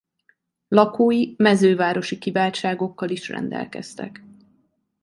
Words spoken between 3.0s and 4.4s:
is rendelkeztek.